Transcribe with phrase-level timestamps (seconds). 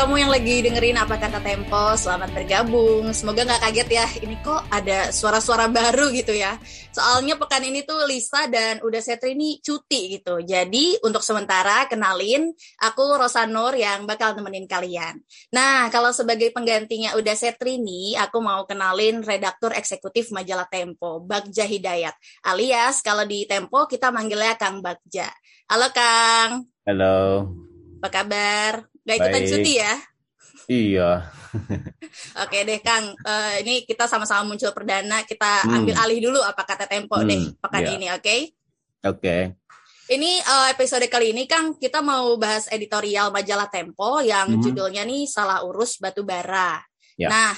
[0.00, 3.12] Kamu yang lagi dengerin apa kata Tempo, selamat bergabung.
[3.12, 6.56] Semoga nggak kaget ya, ini kok ada suara-suara baru gitu ya.
[6.88, 10.40] Soalnya pekan ini tuh Lisa dan Uda Setri ini cuti gitu.
[10.40, 12.48] Jadi untuk sementara kenalin,
[12.80, 15.20] aku Rosa Nur yang bakal nemenin kalian.
[15.52, 21.68] Nah kalau sebagai penggantinya Uda Setri nih, aku mau kenalin redaktur eksekutif majalah Tempo, Bagja
[21.68, 22.16] Hidayat.
[22.48, 25.28] Alias kalau di Tempo kita manggilnya Kang Bagja.
[25.68, 26.64] Halo Kang.
[26.88, 27.52] Halo.
[28.00, 28.89] Apa kabar?
[29.10, 29.50] Gak ikutan Baik.
[29.50, 29.94] cuti ya?
[30.70, 31.10] Iya.
[32.42, 35.82] Oke deh Kang, Eh, ini kita sama-sama muncul perdana, kita Hmm.
[35.82, 37.90] ambil alih dulu apa kata Tempo Hmm, deh pekan iya.
[37.92, 38.36] ini, oke?
[39.04, 39.36] Oke.
[40.06, 44.62] Ini eh, episode kali ini Kang, kita mau bahas editorial majalah Tempo yang Mhm.
[44.62, 46.78] judulnya nih Salah Urus Batu Bara.
[47.14, 47.26] Ya.
[47.28, 47.52] Nah,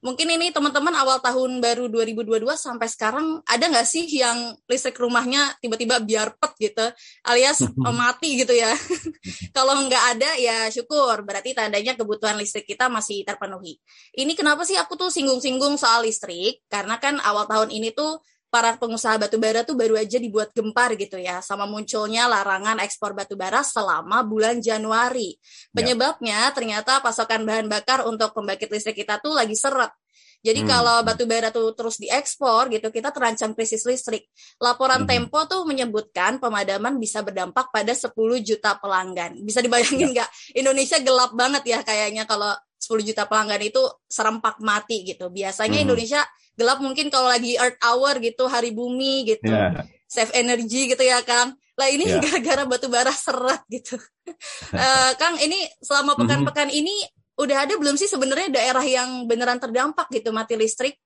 [0.00, 5.58] mungkin ini teman-teman awal tahun baru 2022 sampai sekarang ada nggak sih yang listrik rumahnya
[5.58, 6.86] tiba-tiba biar pet gitu,
[7.26, 8.70] alias eh, mati gitu ya?
[9.56, 13.78] Kalau nggak ada ya syukur, berarti tandanya kebutuhan listrik kita masih terpenuhi.
[14.14, 16.62] Ini kenapa sih aku tuh singgung-singgung soal listrik?
[16.70, 21.20] Karena kan awal tahun ini tuh para pengusaha batubara tuh baru aja dibuat gempar gitu
[21.20, 25.36] ya sama munculnya larangan ekspor batubara selama bulan Januari.
[25.72, 29.92] Penyebabnya ternyata pasokan bahan bakar untuk pembangkit listrik kita tuh lagi seret.
[30.38, 30.70] Jadi Hmm.
[30.70, 34.30] kalau batubara tuh terus diekspor gitu, kita terancam krisis listrik.
[34.62, 35.08] Laporan Mhm.
[35.10, 39.34] Tempo tuh menyebutkan pemadaman bisa berdampak pada 10 juta pelanggan.
[39.42, 40.30] Bisa dibayangin nggak?
[40.54, 45.26] Indonesia gelap banget ya kayaknya kalau 10 juta pelanggan itu serempak mati gitu.
[45.26, 45.84] Biasanya Mhm.
[45.90, 46.22] Indonesia
[46.58, 49.86] gelap mungkin kalau lagi Earth Hour gitu, hari bumi gitu, Ya.
[50.10, 51.54] save energy gitu ya Kang.
[51.78, 52.18] Lah ini Ya.
[52.18, 53.94] gara-gara batu bara seret gitu.
[54.74, 56.20] Eh, Kang ini selama Mhm.
[56.20, 56.92] pekan-pekan ini
[57.38, 60.98] udah ada belum sih sebenarnya daerah yang beneran terdampak gitu mati listrik?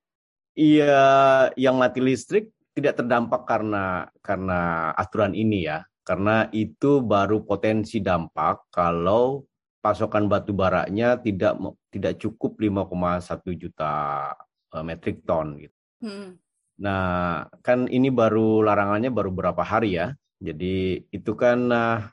[0.57, 5.85] Iya, yang mati listrik tidak terdampak karena karena aturan ini ya.
[6.03, 9.47] Karena itu baru potensi dampak kalau
[9.79, 11.55] pasokan batu baranya tidak
[11.95, 14.31] tidak cukup 5,1 juta
[14.75, 15.77] eh, metrik ton gitu.
[16.03, 16.37] Hmm.
[16.83, 20.17] Nah, kan ini baru larangannya baru berapa hari ya.
[20.43, 22.11] Jadi itu kan nah,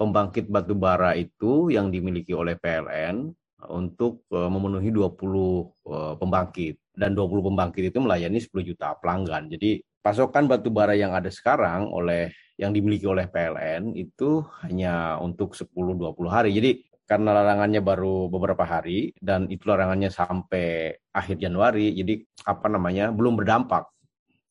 [0.00, 3.28] pembangkit batu bara itu yang dimiliki oleh PLN
[3.68, 9.50] untuk eh, memenuhi 20 eh, pembangkit dan 20 pembangkit itu melayani 10 juta pelanggan.
[9.50, 15.54] Jadi pasokan batu bara yang ada sekarang oleh yang dimiliki oleh PLN itu hanya untuk
[15.54, 16.50] 10-20 hari.
[16.50, 16.70] Jadi
[17.08, 23.40] karena larangannya baru beberapa hari dan itu larangannya sampai akhir Januari, jadi apa namanya belum
[23.40, 23.88] berdampak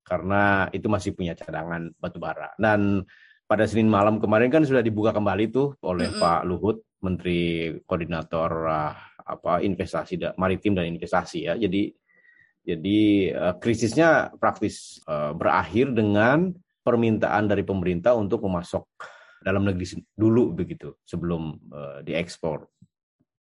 [0.02, 2.50] karena itu masih punya cadangan batu bara.
[2.58, 3.06] Dan
[3.46, 6.20] pada Senin malam kemarin kan sudah dibuka kembali tuh oleh Mm-mm.
[6.20, 11.54] Pak Luhut, Menteri Koordinator ah, apa investasi da- maritim dan investasi ya.
[11.60, 11.94] Jadi
[12.66, 13.00] jadi
[13.38, 16.52] eh, krisisnya praktis eh, berakhir dengan
[16.82, 18.88] permintaan dari pemerintah untuk memasok
[19.48, 22.68] dalam negeri dulu begitu sebelum eh, diekspor.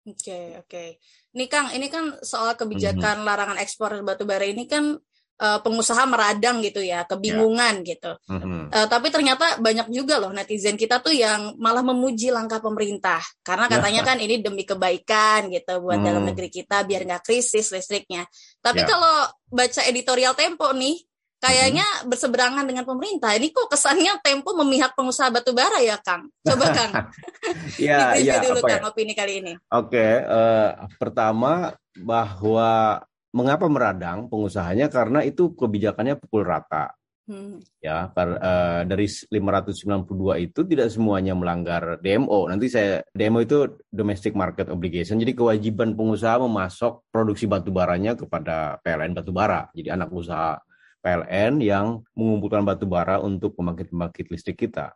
[0.04, 1.00] Oke, oke.
[1.32, 5.00] Ini Kang, ini kan soal kebijakan larangan ekspor batu bara ini kan
[5.40, 8.12] eh, pengusaha meradang gitu ya, kebingungan gitu.
[8.28, 8.68] Mhm.
[8.68, 13.72] Eh, tapi ternyata banyak juga loh netizen kita tuh yang malah memuji langkah pemerintah karena
[13.72, 16.08] katanya kan ini demi kebaikan gitu buat Hmm.
[16.12, 18.28] dalam negeri kita biar nggak krisis listriknya.
[18.60, 18.88] Tapi Ya.
[18.92, 19.16] kalau
[19.50, 21.00] baca editorial Tempo nih
[21.44, 22.08] kayaknya Hmm.
[22.08, 23.36] berseberangan dengan pemerintah.
[23.36, 26.32] Ini kok kesannya Tempo memihak pengusaha batubara ya Kang?
[26.40, 26.92] Coba Kang,
[27.76, 28.80] Ya, ya, dulu apa ya?
[28.80, 29.54] Kang opini kali ini.
[29.68, 33.04] Oke, eh, pertama bahwa
[33.36, 37.64] mengapa meradang pengusahanya karena itu kebijakannya pukul rata Hmm.
[37.80, 42.52] ya kar- eh, dari 592 itu tidak semuanya melanggar DMO.
[42.52, 45.16] Nanti saya DMO itu domestic market obligation.
[45.16, 49.72] Jadi kewajiban pengusaha memasok produksi batu baranya kepada PLN batubara.
[49.72, 50.60] Jadi anak usaha
[51.04, 54.96] PLN yang mengumpulkan batu bara untuk pembangkit-pembangkit listrik kita.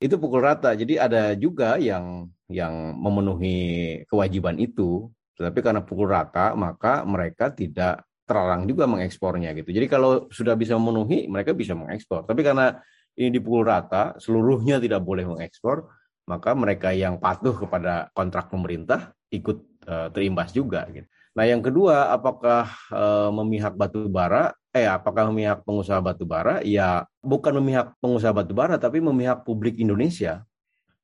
[0.00, 0.72] Itu pukul rata.
[0.72, 8.02] Jadi ada juga yang yang memenuhi kewajiban itu, tetapi karena pukul rata maka mereka tidak
[8.24, 9.70] terlarang juga mengekspornya gitu.
[9.76, 12.24] Jadi kalau sudah bisa memenuhi, mereka bisa mengekspor.
[12.24, 12.80] Tapi karena
[13.12, 15.84] ini dipukul rata, seluruhnya tidak boleh mengekspor,
[16.24, 20.88] maka mereka yang patuh kepada kontrak pemerintah ikut eh, terimbas juga.
[20.88, 21.04] Gitu.
[21.36, 24.54] Nah yang kedua, apakah eh, memihak batu bara?
[24.72, 26.64] Eh, apakah memihak pengusaha batu bara?
[26.64, 30.48] Ya, bukan memihak pengusaha batu bara, tapi memihak publik Indonesia.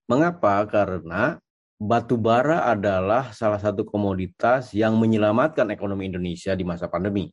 [0.09, 0.65] Mengapa?
[0.65, 1.37] Karena
[1.77, 7.29] batu bara adalah salah satu komoditas yang menyelamatkan ekonomi Indonesia di masa pandemi.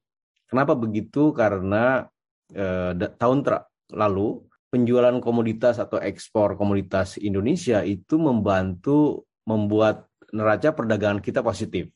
[0.46, 1.32] Kenapa begitu?
[1.32, 2.04] Karena
[2.52, 3.66] eh, tahun ter-
[3.96, 11.88] lalu penjualan komoditas atau ekspor komoditas Indonesia itu membantu membuat neraca perdagangan kita positif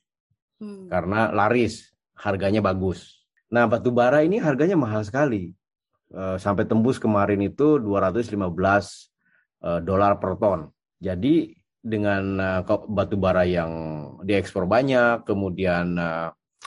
[0.59, 0.88] Hmm.
[0.92, 3.19] karena laris, harganya bagus.
[3.49, 5.53] Nah, batu bara ini harganya mahal sekali.
[6.09, 8.33] Eh, sampai tembus kemarin itu 215
[9.61, 10.69] eh, dolar per ton.
[10.99, 12.61] Jadi dengan uh,
[12.91, 13.71] batu bara yang
[14.27, 15.95] diekspor banyak, kemudian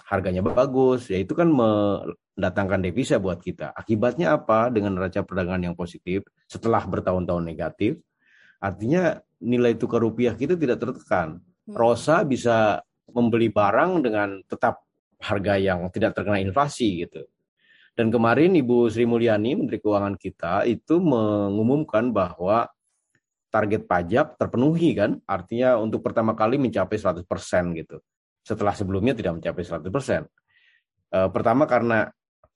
[0.09, 3.77] harganya bagus, ya itu kan mendatangkan devisa buat kita.
[3.77, 8.01] Akibatnya apa dengan neraca perdagangan yang positif setelah bertahun-tahun negatif?
[8.57, 11.45] Artinya nilai tukar rupiah kita tidak tertekan.
[11.69, 11.75] Hmm.
[11.77, 12.81] Rosa bisa
[13.13, 14.81] membeli barang dengan tetap
[15.23, 17.23] harga yang tidak terkena inflasi gitu.
[17.93, 22.67] Dan kemarin Ibu Sri Mulyani, Menteri Keuangan kita, itu mengumumkan bahwa
[23.53, 27.29] target pajak terpenuhi kan, artinya untuk pertama kali mencapai 100%
[27.77, 28.01] gitu.
[28.41, 30.25] Setelah sebelumnya tidak mencapai 100%.
[31.13, 32.09] E, pertama karena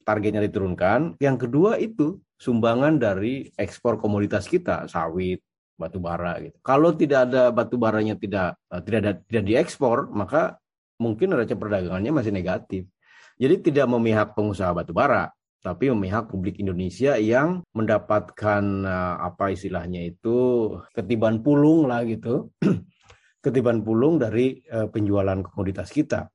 [0.08, 5.44] targetnya diturunkan, yang kedua itu sumbangan dari ekspor komoditas kita, sawit,
[5.76, 6.56] batu bara gitu.
[6.64, 10.56] Kalau tidak ada batu baranya tidak e, tidak ada tidak diekspor, maka
[10.96, 12.88] mungkin neraca perdagangannya masih negatif.
[13.36, 15.28] Jadi tidak memihak pengusaha batu bara,
[15.60, 22.54] tapi memihak publik Indonesia yang mendapatkan uh, apa istilahnya itu ketiban pulung lah gitu,
[23.44, 26.32] ketiban pulung dari uh, penjualan komoditas kita,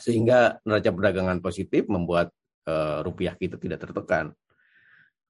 [0.00, 2.32] sehingga neraca perdagangan positif membuat
[2.64, 4.32] uh, rupiah kita tidak tertekan.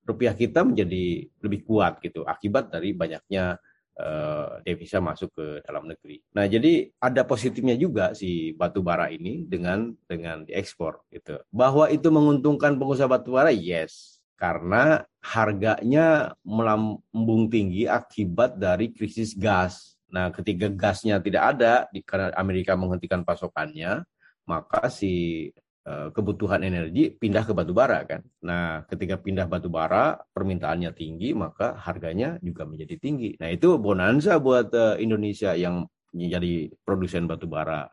[0.06, 3.60] Rupiah kita menjadi lebih kuat gitu akibat dari banyaknya
[3.98, 6.22] uh, devisa masuk ke dalam negeri.
[6.32, 11.42] Nah, jadi ada positifnya juga si batu bara ini dengan dengan diekspor gitu.
[11.50, 14.22] Bahwa itu menguntungkan pengusaha batu bara, yes.
[14.38, 19.98] Karena harganya melambung tinggi akibat dari krisis gas.
[20.08, 24.06] Nah, ketika gasnya tidak ada, karena Amerika menghentikan pasokannya,
[24.46, 28.20] maka si Eh, kebutuhan energi pindah ke batu bara kan.
[28.44, 33.38] Nah, ketika pindah batu bara, permintaannya tinggi, maka harganya juga menjadi tinggi.
[33.40, 37.88] Nah, itu bonanza buat uh, Indonesia yang menjadi produsen batu bara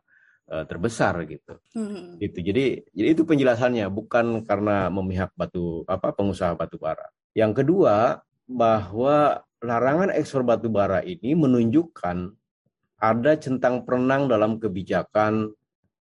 [0.52, 1.56] uh, terbesar gitu.
[1.76, 2.20] Hmm.
[2.20, 2.40] Gitu.
[2.42, 7.08] Jadi, jadi itu penjelasannya bukan karena memihak batu apa pengusaha batu bara.
[7.32, 12.38] Yang kedua, bahwa larangan ekspor batu bara ini menunjukkan
[13.02, 15.52] ada centang perenang dalam kebijakan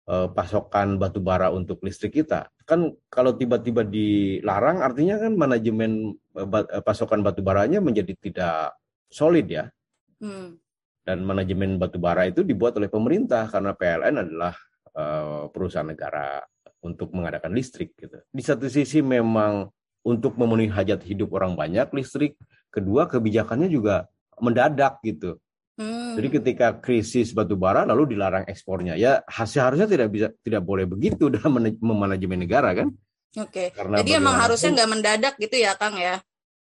[0.08, 2.48] pasokan batu bara untuk listrik kita.
[2.64, 8.72] Kan kalau tiba-tiba dilarang artinya kan manajemen uh, pasokan batu baranya menjadi tidak
[9.12, 9.68] solid ya.
[10.24, 10.56] Hmm.
[11.04, 14.54] Dan manajemen batu bara itu dibuat oleh pemerintah karena PLN adalah
[14.96, 16.40] uh, perusahaan negara
[16.80, 18.16] untuk mengadakan listrik gitu.
[18.32, 19.68] Di satu sisi memang
[20.04, 22.40] untuk memenuhi hajat hidup orang banyak listrik,
[22.72, 24.08] kedua kebijakannya juga
[24.40, 25.36] mendadak gitu.
[25.78, 26.18] Hmm.
[26.18, 31.30] Jadi ketika krisis batu bara lalu dilarang ekspornya, ya seharusnya tidak bisa tidak boleh begitu
[31.34, 32.90] dalam memanajemen negara kan?
[33.38, 33.70] Oke.
[33.70, 33.96] Okay.
[34.02, 36.18] Jadi emang harusnya nggak mendadak gitu ya, Kang ya?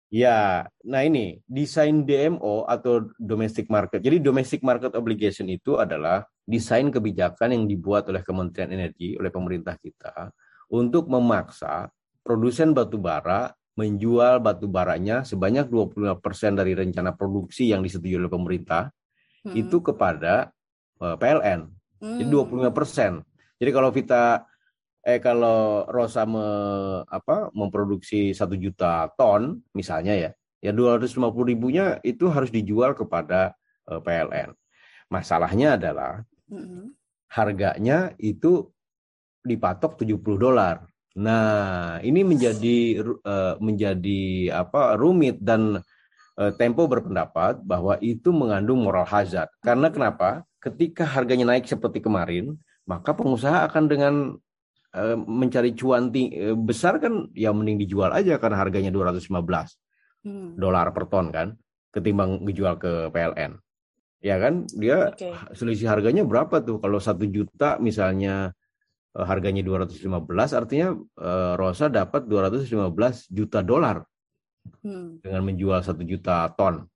[0.06, 3.98] Ya, nah ini desain DMO atau domestic market.
[3.98, 9.74] Jadi domestic market obligation itu adalah desain kebijakan yang dibuat oleh Kementerian Energi oleh pemerintah
[9.74, 10.30] kita
[10.70, 11.90] untuk memaksa
[12.22, 16.22] produsen batu bara menjual batu baranya sebanyak 25%
[16.54, 18.88] dari rencana produksi yang disetujui oleh pemerintah
[19.46, 19.54] hmm.
[19.54, 20.50] itu kepada
[20.98, 21.60] uh, eh, PLN.
[22.02, 22.18] Hmm.
[22.20, 23.12] Jadi 25 persen.
[23.56, 24.44] Jadi kalau kita
[25.06, 26.46] eh kalau Rosa me,
[27.06, 33.54] apa memproduksi satu juta ton misalnya ya, ya 250 ribunya itu harus dijual kepada
[33.88, 34.50] uh, eh, PLN.
[35.06, 36.90] Masalahnya adalah hmm.
[37.30, 38.66] harganya itu
[39.46, 40.82] dipatok 70 dolar.
[41.16, 45.80] Nah, ini menjadi uh, menjadi apa rumit dan
[46.36, 49.48] Tempo berpendapat bahwa itu mengandung moral hazard.
[49.64, 50.44] Karena kenapa?
[50.60, 54.14] Ketika harganya naik seperti kemarin, maka pengusaha akan dengan
[54.92, 59.26] uh, mencari cuan uh, besar kan ya mending dijual aja karena harganya 215
[60.28, 60.60] hmm.
[60.60, 61.56] dolar per ton kan
[61.88, 63.56] ketimbang dijual ke PLN.
[64.20, 64.68] Ya kan?
[64.76, 65.32] Dia okay.
[65.56, 66.76] selisih harganya berapa tuh?
[66.84, 68.52] Kalau satu juta misalnya
[69.16, 70.04] harganya 215
[70.52, 70.92] artinya
[71.56, 74.04] Rosa dapat 215 juta dolar
[74.84, 75.22] hmm.
[75.22, 76.86] dengan menjual satu juta ton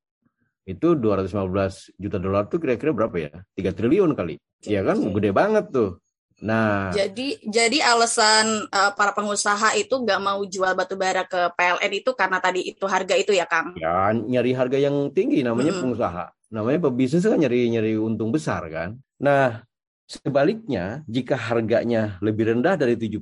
[0.69, 3.35] itu 215 juta dolar tuh kira-kira berapa ya?
[3.59, 4.39] Tiga triliun kali.
[4.63, 5.99] Iya kan, gede banget tuh.
[6.41, 11.93] Nah, jadi jadi alasan uh, para pengusaha itu nggak mau jual batu bara ke PLN
[12.01, 13.77] itu karena tadi itu harga itu ya, Kang?
[13.77, 15.81] Ya, nyari harga yang tinggi namanya hmm.
[15.85, 16.33] pengusaha.
[16.49, 18.97] Namanya pebisnis kan nyari nyari untung besar kan.
[19.21, 19.61] Nah,
[20.09, 23.21] sebaliknya jika harganya lebih rendah dari 70,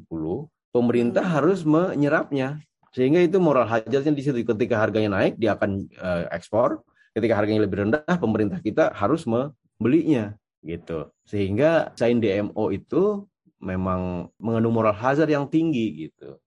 [0.71, 1.35] pemerintah hmm.
[1.35, 2.63] harus menyerapnya.
[2.99, 4.43] Sehingga itu moral hajatnya di situ.
[4.43, 6.83] Ketika harganya naik, dia akan uh, ekspor.
[7.15, 10.35] Ketika harganya lebih rendah, pemerintah kita harus membelinya
[10.67, 11.07] gitu.
[11.23, 13.23] Sehingga sign DMO itu
[13.63, 16.43] memang mengandung moral hazard yang tinggi gitu.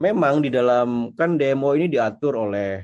[0.00, 2.80] Memang di dalam kan DMO ini diatur oleh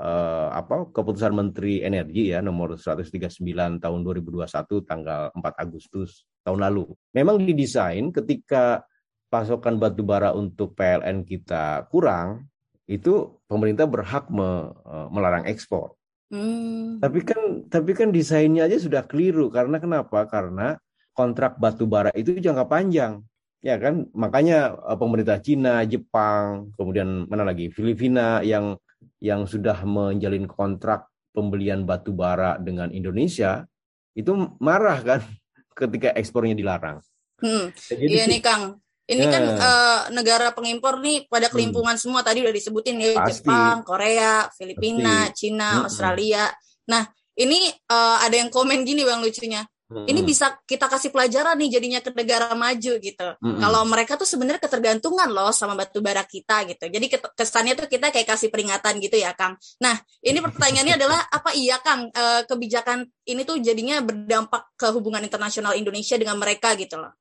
[0.00, 3.44] uh, apa keputusan Menteri Energi ya nomor 139
[3.84, 4.48] tahun 2021
[4.88, 6.88] tanggal 4 Agustus tahun lalu.
[7.12, 8.87] Memang didesain ketika
[9.28, 12.48] pasokan batu bara untuk PLN kita kurang,
[12.88, 15.98] itu pemerintah berhak me, e, melarang ekspor.
[16.28, 17.00] Hmm.
[17.00, 17.40] Tapi kan
[17.72, 20.28] tapi kan desainnya aja sudah keliru karena kenapa?
[20.28, 20.76] Karena
[21.16, 23.24] kontrak batu bara itu jangka panjang.
[23.64, 24.06] Ya kan?
[24.12, 27.72] Makanya eh, pemerintah Cina, Jepang, kemudian mana lagi?
[27.72, 28.76] Filipina yang
[29.18, 33.66] yang sudah menjalin kontrak pembelian batu bara dengan Indonesia
[34.14, 35.20] itu marah kan
[35.80, 37.00] ketika ekspornya dilarang.
[37.40, 37.72] Hmm.
[37.88, 38.78] Iya nih Kang.
[39.08, 39.32] Ini ya.
[39.32, 41.54] kan uh, negara pengimpor nih pada hmm.
[41.56, 42.02] kelimpungan hmm.
[42.04, 43.40] semua tadi udah disebutin ya Pasti.
[43.40, 45.48] Jepang, Korea, Filipina, Pasti.
[45.48, 45.84] Cina, hmm.
[45.88, 46.44] Australia.
[46.92, 47.08] Nah
[47.40, 49.64] ini uh, ada yang komen gini bang lucunya.
[49.88, 50.04] Hmm.
[50.04, 53.28] Ini bisa kita kasih pelajaran nih jadinya ke negara maju gitu.
[53.40, 53.56] Hmm.
[53.56, 56.92] Kalau mereka tuh sebenarnya ketergantungan loh sama batu bara kita gitu.
[56.92, 59.56] Jadi kesannya tuh kita kayak kasih peringatan gitu ya Kang.
[59.80, 65.24] Nah ini pertanyaannya adalah apa iya Kang uh, kebijakan ini tuh jadinya berdampak ke hubungan
[65.24, 67.16] internasional Indonesia dengan mereka gitu loh.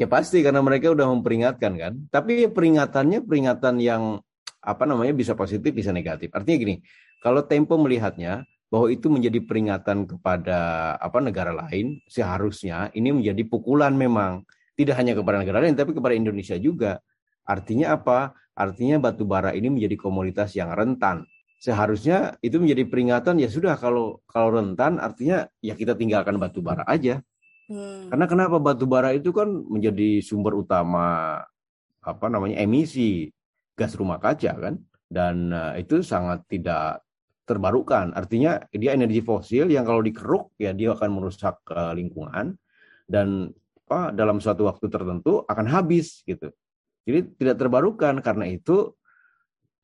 [0.00, 1.92] Ya pasti karena mereka udah memperingatkan kan.
[2.08, 4.24] Tapi peringatannya peringatan yang
[4.62, 6.32] apa namanya bisa positif bisa negatif.
[6.32, 6.76] Artinya gini,
[7.20, 13.92] kalau Tempo melihatnya bahwa itu menjadi peringatan kepada apa negara lain seharusnya ini menjadi pukulan
[13.92, 14.48] memang.
[14.72, 16.96] Tidak hanya kepada negara lain tapi kepada Indonesia juga.
[17.44, 18.32] Artinya apa?
[18.56, 21.28] Artinya batu bara ini menjadi komoditas yang rentan.
[21.60, 26.82] Seharusnya itu menjadi peringatan ya sudah kalau kalau rentan artinya ya kita tinggalkan batu bara
[26.88, 27.20] aja
[27.68, 28.10] hmm.
[28.10, 31.38] karena kenapa batu bara itu kan menjadi sumber utama
[32.02, 33.30] apa namanya emisi
[33.78, 34.74] gas rumah kaca kan
[35.12, 37.04] dan uh, itu sangat tidak
[37.44, 38.16] terbarukan.
[38.16, 42.56] Artinya dia energi fosil yang kalau dikeruk ya dia akan merusak uh, lingkungan
[43.04, 43.52] dan
[43.92, 46.48] apa dalam suatu waktu tertentu akan habis gitu.
[47.04, 48.96] Jadi tidak terbarukan karena itu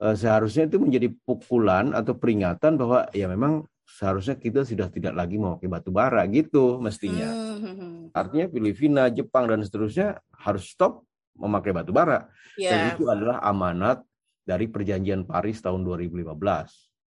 [0.00, 5.40] uh, seharusnya itu menjadi pukulan atau peringatan bahwa ya memang seharusnya kita sudah tidak lagi
[5.40, 7.32] memakai batu bara gitu mestinya.
[7.32, 8.12] Hmm.
[8.12, 12.28] Artinya Filipina, Jepang dan seterusnya harus stop memakai batu bara.
[12.60, 12.76] Yeah.
[12.76, 14.04] Dan itu adalah amanat
[14.44, 16.28] dari perjanjian Paris tahun 2015.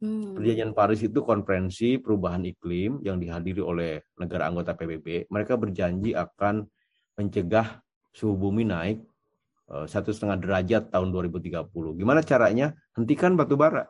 [0.01, 0.33] Hmm.
[0.33, 5.29] Perjanjian Paris itu konferensi perubahan iklim yang dihadiri oleh negara anggota PBB.
[5.29, 6.65] Mereka berjanji akan
[7.13, 8.97] mencegah suhu bumi naik
[9.69, 11.69] eh, satu setengah derajat tahun 2030.
[12.01, 12.73] Gimana caranya?
[12.97, 13.85] Hentikan batu bara.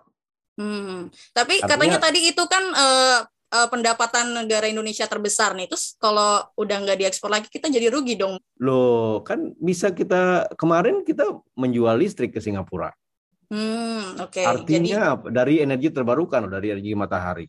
[0.54, 1.10] Hmm.
[1.34, 3.20] Tapi Artinya, katanya tadi itu kan uh,
[3.54, 5.70] uh, pendapatan negara Indonesia terbesar nih.
[5.70, 8.38] Terus kalau udah nggak diekspor lagi kita jadi rugi dong.
[8.62, 11.26] Loh, kan bisa kita kemarin kita
[11.58, 12.94] menjual listrik ke Singapura.
[13.54, 14.34] Hmm, oke.
[14.34, 14.46] Okay.
[14.46, 15.30] Artinya jadi...
[15.30, 17.46] dari energi terbarukan, dari energi matahari.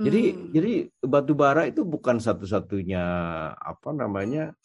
[0.00, 0.04] Hmm.
[0.08, 0.22] Jadi
[0.56, 0.72] jadi
[1.04, 3.04] batu bara itu bukan satu-satunya
[3.52, 4.56] apa namanya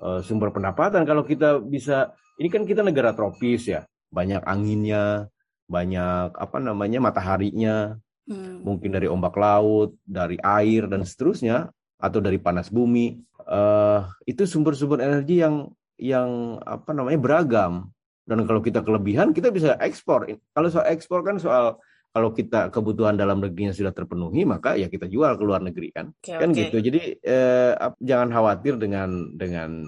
[0.00, 1.04] uh, sumber pendapatan.
[1.04, 5.28] Kalau kita bisa, ini kan kita negara tropis ya, banyak anginnya,
[5.72, 7.96] banyak apa namanya mataharinya,
[8.28, 8.60] hmm.
[8.60, 13.16] mungkin dari ombak laut, dari air dan seterusnya, atau dari panas bumi.
[13.42, 17.90] Uh, itu sumber-sumber energi yang yang apa namanya beragam
[18.22, 20.30] dan kalau kita kelebihan, kita bisa ekspor.
[20.54, 25.08] Kalau soal ekspor kan soal kalau kita kebutuhan dalam negerinya sudah terpenuhi, maka ya kita
[25.08, 26.68] jual ke luar negeri kan, okay, kan okay.
[26.68, 26.76] gitu.
[26.78, 29.82] Jadi eh, jangan khawatir dengan dengan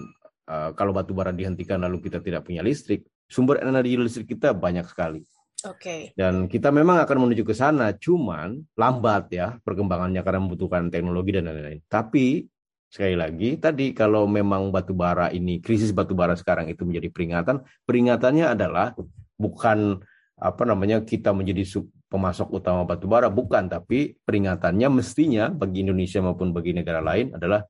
[0.49, 3.07] eh, kalau batu bara dihentikan lalu kita tidak punya listrik.
[3.25, 5.23] Sumber energi listrik kita banyak sekali.
[5.65, 5.81] Oke.
[5.81, 6.01] Okay.
[6.13, 11.49] Dan kita memang akan menuju ke sana, cuman lambat ya perkembangannya karena membutuhkan teknologi dan
[11.49, 11.81] lain-lain.
[11.89, 12.45] Tapi
[12.85, 17.65] sekali lagi tadi kalau memang batu bara ini krisis batu bara sekarang itu menjadi peringatan,
[17.83, 18.93] peringatannya adalah
[19.35, 19.99] bukan
[20.35, 26.53] apa namanya kita menjadi pemasok utama batu bara bukan, tapi peringatannya mestinya bagi Indonesia maupun
[26.53, 27.65] bagi negara lain adalah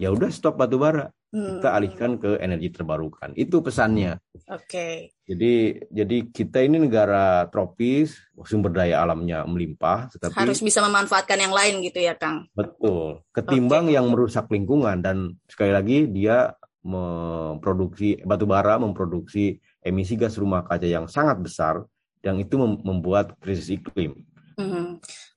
[0.00, 1.76] ya udah stop batu bara kita hmm.
[1.78, 4.18] alihkan ke energi terbarukan itu pesannya
[4.50, 5.14] oke okay.
[5.30, 11.54] jadi jadi kita ini negara tropis sumber daya alamnya melimpah tetapi harus bisa memanfaatkan yang
[11.54, 13.94] lain gitu ya kang betul ketimbang okay.
[14.00, 20.88] yang merusak lingkungan dan sekali lagi dia memproduksi batu bara memproduksi emisi gas rumah kaca
[20.88, 21.84] yang sangat besar
[22.24, 24.18] yang itu membuat krisis iklim
[24.56, 24.86] mm -hmm.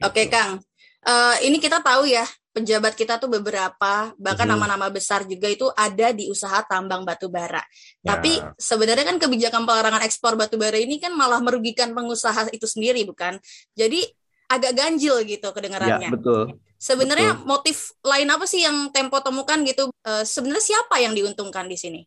[0.01, 0.39] oke okay, gitu.
[0.39, 0.57] kang
[1.05, 4.53] uh, ini kita tahu ya pejabat kita tuh beberapa bahkan mhm.
[4.53, 4.95] nama-nama hmm.
[4.95, 7.65] besar juga itu ada di usaha tambang batu bara.
[8.05, 8.15] Ya.
[8.15, 13.01] Tapi sebenarnya kan kebijakan pelarangan ekspor batu bara ini kan malah merugikan pengusaha itu sendiri
[13.09, 13.41] bukan?
[13.73, 14.05] Jadi
[14.53, 16.07] agak ganjil gitu kedengarannya.
[16.07, 16.61] Ya, betul.
[16.77, 17.47] Sebenarnya betul.
[17.49, 19.89] motif lain apa sih yang Tempo temukan gitu?
[20.05, 22.01] Uh, sebenarnya siapa yang diuntungkan di sini?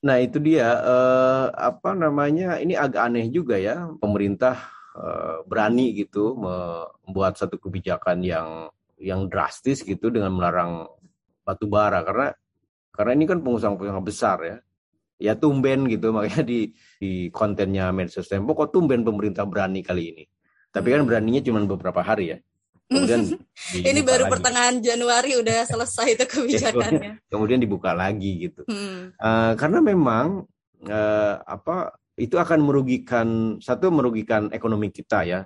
[0.00, 2.62] Nah, itu dia uh, apa namanya?
[2.62, 4.56] Ini agak aneh juga ya pemerintah
[4.94, 8.70] uh, berani gitu membuat satu kebijakan yang
[9.00, 10.86] yang drastis gitu dengan melarang
[11.42, 12.04] batu bara.
[12.04, 12.28] Karena
[12.92, 14.56] karena ini kan pengusaha-pengusaha besar ya.
[15.20, 20.24] Ya tumben gitu makanya di di kontennya medsos Tempo kok tumben pemerintah berani kali ini.
[20.70, 21.08] Tapi kan hmm.
[21.08, 22.38] beraninya cuma beberapa hari ya.
[22.90, 23.22] Kemudian
[23.90, 24.32] ini baru lagi.
[24.32, 27.22] pertengahan Januari udah selesai itu kebijakannya.
[27.28, 28.64] kemudian dibuka lagi gitu.
[28.66, 29.12] Hmm.
[29.20, 30.48] uh, karena memang
[30.88, 33.28] uh, apa itu akan merugikan
[33.60, 35.40] satu merugikan ekonomi kita ya.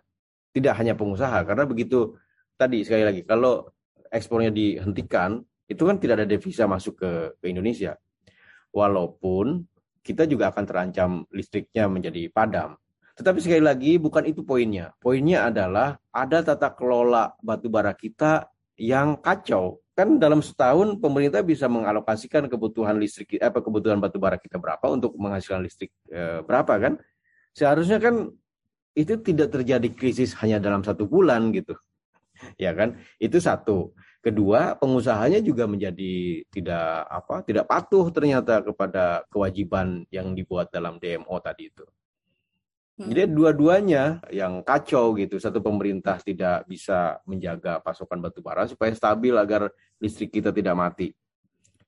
[0.55, 2.15] Tidak hanya pengusaha karena begitu
[2.55, 3.67] tadi sekali lagi kalau
[4.11, 7.97] ekspornya dihentikan itu kan tidak ada devisa masuk ke, ke Indonesia.
[8.75, 9.65] Walaupun
[10.05, 12.77] kita juga akan terancam listriknya menjadi padam.
[13.15, 14.93] Tetapi sekali lagi bukan itu poinnya.
[14.99, 19.81] Poinnya adalah ada tata kelola batu bara kita yang kacau.
[19.95, 25.15] Kan dalam setahun pemerintah bisa mengalokasikan kebutuhan listrik apa kebutuhan batu bara kita berapa untuk
[25.15, 26.93] menghasilkan listrik e, berapa kan?
[27.55, 28.35] Seharusnya kan
[28.99, 31.79] itu tidak terjadi krisis hanya dalam satu bulan gitu.
[32.61, 33.01] Ya kan?
[33.19, 33.93] Itu satu.
[34.25, 41.37] Kedua, pengusahanya juga menjadi tidak apa, tidak patuh ternyata kepada kewajiban yang dibuat dalam DMO
[41.45, 41.85] tadi itu.
[42.95, 43.11] Hmm.
[43.11, 45.37] Jadi dua-duanya yang kacau gitu.
[45.43, 51.11] Satu pemerintah tidak bisa menjaga pasokan batu bara supaya stabil agar listrik kita tidak mati.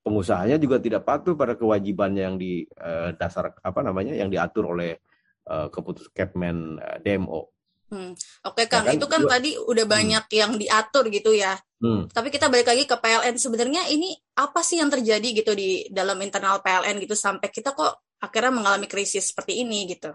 [0.02, 4.98] Pengusahanya juga tidak patuh pada kewajibannya yang di eh, dasar apa namanya yang diatur oleh
[5.46, 7.55] eh, keputusan Kepmen eh, DMO.
[7.86, 8.18] Hmm.
[8.42, 8.98] Oke Kang, ya kan?
[8.98, 9.30] itu kan Dua.
[9.38, 9.94] tadi udah hmm.
[9.94, 10.36] banyak hmm.
[10.36, 11.54] yang diatur gitu ya.
[11.78, 12.10] Hmm.
[12.10, 16.18] Tapi kita balik lagi ke PLN sebenarnya ini apa sih yang terjadi gitu di dalam
[16.18, 20.10] internal PLN gitu sampai kita kok akhirnya mengalami krisis seperti ini gitu.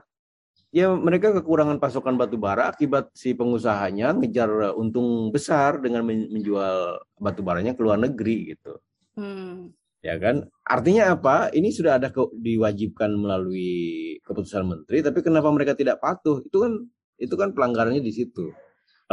[0.71, 7.43] Ya mereka kekurangan pasokan batu bara akibat si pengusahanya ngejar untung besar dengan menjual batu
[7.43, 8.79] baranya ke luar negeri gitu.
[9.15, 9.75] Hmm.
[10.01, 10.49] Ya kan?
[10.65, 11.53] Artinya apa?
[11.53, 16.41] Ini sudah ada diwajibkan melalui keputusan menteri, tapi kenapa mereka tidak patuh?
[16.41, 16.73] Itu kan
[17.21, 18.49] itu kan pelanggarannya di situ.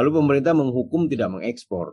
[0.00, 1.93] Lalu pemerintah menghukum tidak mengekspor.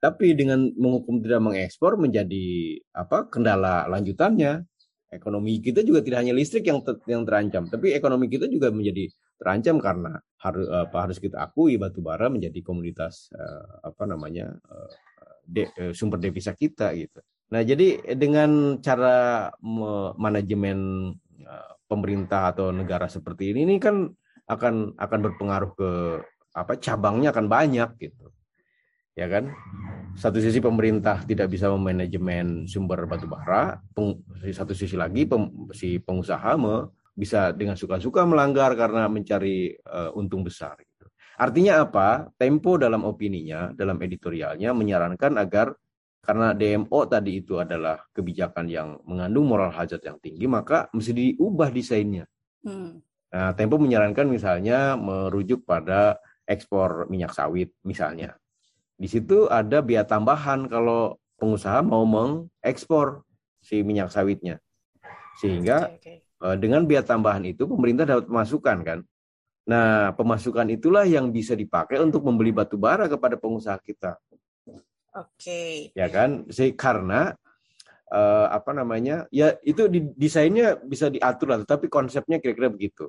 [0.00, 4.64] Tapi dengan menghukum tidak mengekspor menjadi apa kendala lanjutannya.
[5.12, 9.12] Ekonomi kita juga tidak hanya listrik yang ter, yang terancam, tapi ekonomi kita juga menjadi
[9.36, 14.88] terancam karena harus apa harus kita akui batu bara menjadi komoditas uh, apa namanya uh,
[15.44, 17.20] de, uh, sumber devisa kita gitu.
[17.52, 19.52] Nah, jadi dengan cara
[20.16, 21.12] manajemen
[21.44, 24.08] uh, pemerintah atau negara seperti ini ini kan
[24.48, 25.90] akan akan berpengaruh ke
[26.52, 28.32] apa cabangnya akan banyak gitu
[29.12, 29.52] ya kan
[30.16, 33.80] satu sisi pemerintah tidak bisa memanajemen sumber batu bara
[34.52, 40.44] satu sisi lagi pem, si pengusaha me, bisa dengan suka-suka melanggar karena mencari uh, untung
[40.44, 41.08] besar gitu.
[41.36, 45.76] artinya apa Tempo dalam opininya dalam editorialnya menyarankan agar
[46.22, 51.68] karena DMO tadi itu adalah kebijakan yang mengandung moral hazard yang tinggi maka mesti diubah
[51.68, 52.24] desainnya
[52.64, 53.11] hmm.
[53.32, 58.36] Nah, Tempo menyarankan misalnya merujuk pada ekspor minyak sawit misalnya.
[59.00, 63.24] Di situ ada biaya tambahan kalau pengusaha mau mengekspor
[63.64, 64.60] si minyak sawitnya.
[65.40, 66.32] Sehingga okay, okay.
[66.42, 68.98] Eh, dengan biaya tambahan itu pemerintah dapat pemasukan kan.
[69.62, 74.18] Nah, pemasukan itulah yang bisa dipakai untuk membeli batu bara kepada pengusaha kita.
[74.66, 75.30] Oke.
[75.38, 75.74] Okay.
[75.94, 76.50] Ya kan?
[76.74, 77.30] Karena
[78.12, 83.08] uh, apa namanya ya itu di, desainnya bisa diatur lah tapi konsepnya kira-kira begitu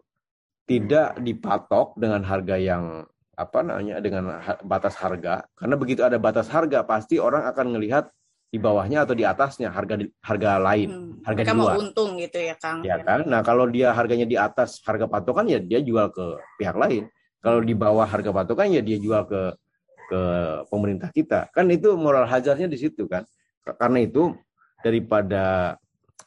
[0.64, 3.04] tidak dipatok dengan harga yang
[3.36, 8.08] apa namanya dengan batas harga karena begitu ada batas harga pasti orang akan melihat
[8.54, 11.74] di bawahnya atau di atasnya harga harga lain hmm, harga di luar.
[11.74, 12.86] mau untung gitu ya Kang.
[12.86, 13.26] Ya kan.
[13.26, 17.10] Nah kalau dia harganya di atas harga patokan ya dia jual ke pihak lain.
[17.42, 19.58] Kalau di bawah harga patokan ya dia jual ke
[20.06, 20.22] ke
[20.70, 21.50] pemerintah kita.
[21.50, 23.26] Kan itu moral hazardnya di situ kan.
[23.66, 24.38] Karena itu
[24.84, 25.76] daripada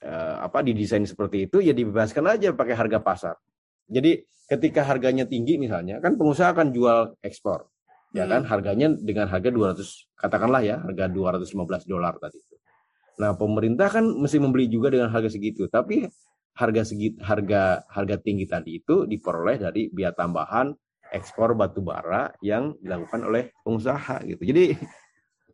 [0.01, 3.37] uh, apa didesain seperti itu ya dibebaskan aja pakai harga pasar.
[3.87, 7.69] Jadi ketika harganya tinggi misalnya kan pengusaha akan jual ekspor.
[8.15, 8.51] Ya kan hmm.
[8.51, 12.57] harganya dengan harga 200 katakanlah ya harga 215 dolar tadi itu.
[13.17, 16.05] Nah, pemerintah kan mesti membeli juga dengan harga segitu, tapi
[16.57, 20.73] harga segit harga harga tinggi tadi itu diperoleh dari biaya tambahan
[21.13, 24.43] ekspor batu bara yang dilakukan oleh pengusaha gitu.
[24.49, 24.65] Jadi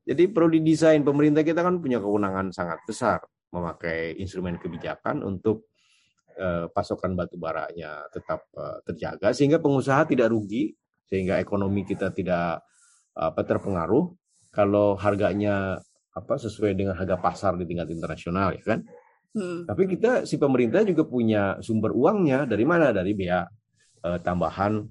[0.02, 5.72] jadi perlu didesain pemerintah kita kan punya kewenangan sangat besar memakai instrumen kebijakan untuk
[6.32, 10.72] Eh, pasokan batu baranya tetap eh, terjaga sehingga pengusaha tidak rugi
[11.04, 12.64] sehingga ekonomi kita tidak
[13.12, 14.08] apa terpengaruh
[14.48, 15.76] kalau harganya
[16.16, 18.80] apa sesuai dengan harga pasar di tingkat internasional ya kan.
[19.36, 19.68] Hmm.
[19.68, 22.96] Tapi kita si pemerintah juga punya sumber uangnya dari mana?
[22.96, 23.44] Dari biaya
[24.00, 24.88] uh, tambahan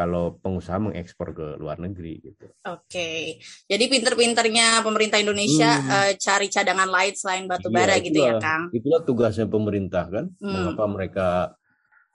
[0.00, 2.48] kalau pengusaha mengekspor ke luar negeri gitu.
[2.72, 3.36] Oke,
[3.68, 5.90] jadi pinter-pinternya pemerintah Indonesia hmm.
[5.92, 8.72] uh, cari cadangan lain selain batu iya, bara gitu ya, Kang?
[8.72, 10.48] Itulah tugasnya pemerintah kan, hmm.
[10.48, 11.28] mengapa mereka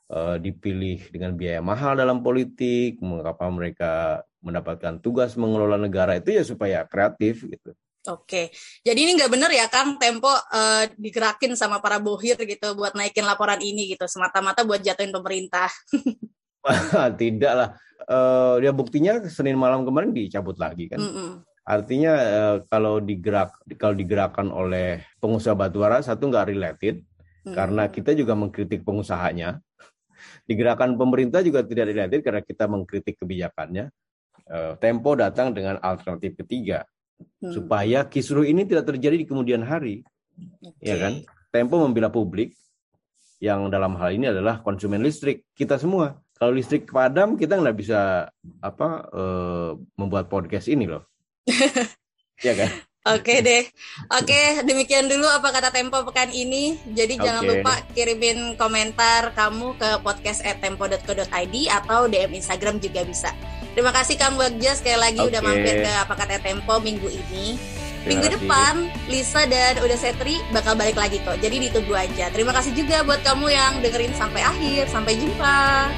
[0.10, 6.42] uh, dipilih dengan biaya mahal dalam politik, mengapa mereka mendapatkan tugas mengelola negara itu ya
[6.42, 7.70] supaya kreatif gitu.
[8.10, 8.54] Oke,
[8.86, 13.26] jadi ini nggak benar ya Kang Tempo uh, digerakin sama para bohir gitu buat naikin
[13.26, 15.70] laporan ini gitu semata-mata buat jatuhin pemerintah.
[17.22, 17.70] tidak lah.
[18.06, 21.02] Uh, ya buktinya Senin malam kemarin dicabut lagi kan.
[21.02, 21.30] Mm -mm.
[21.66, 27.02] Artinya uh, kalau digerak kalau digerakkan oleh pengusaha batubara satu nggak related
[27.50, 27.56] mm.
[27.58, 29.58] karena kita juga mengkritik pengusahanya.
[30.46, 33.90] Digerakkan pemerintah juga tidak related karena kita mengkritik kebijakannya.
[34.54, 36.86] uh, Tempo datang dengan alternatif ketiga
[37.42, 37.54] hmm.
[37.54, 40.06] supaya kisruh ini tidak terjadi di kemudian hari,
[40.62, 40.94] okay.
[40.94, 41.14] ya kan?
[41.50, 42.54] Tempo membela publik
[43.40, 46.20] yang dalam hal ini adalah konsumen listrik kita semua.
[46.36, 48.28] Kalau listrik padam kita nggak bisa
[48.60, 51.08] apa uh, membuat podcast ini loh,
[52.48, 52.72] ya kan?
[53.06, 53.62] Oke deh.
[54.10, 56.74] Oke, demikian dulu apa kata Tempo pekan ini.
[56.90, 57.24] Jadi okay.
[57.24, 63.30] jangan lupa kirimin komentar kamu ke podcast@tempo.co.id atau DM Instagram juga bisa.
[63.78, 65.30] Terima kasih Kang Bagja sekali lagi okay.
[65.30, 67.75] udah mampir ke apa kata Tempo minggu ini.
[68.06, 71.42] Minggu depan Lisa dan Uda Setri bakal balik lagi kok.
[71.42, 72.30] Jadi ditunggu aja.
[72.30, 74.86] Terima kasih juga buat kamu yang dengerin sampai akhir.
[74.94, 75.90] Sampai jumpa.